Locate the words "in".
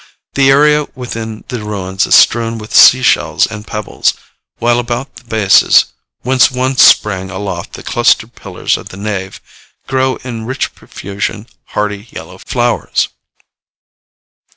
10.23-10.47